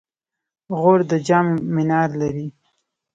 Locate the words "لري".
2.21-2.47